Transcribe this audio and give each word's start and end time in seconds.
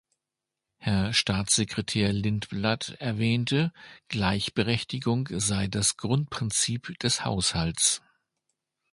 Herr 0.77 1.13
Staatssekretär 1.13 2.11
Lindblad 2.11 2.95
erwähnte, 2.97 3.71
Gleichberechtigung 4.07 5.29
sei 5.33 5.67
das 5.67 5.95
Grundprinzip 5.97 6.97
des 6.97 7.23
Haushalts. 7.23 8.01